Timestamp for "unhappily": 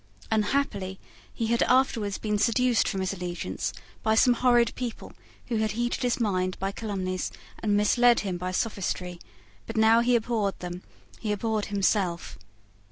0.31-0.99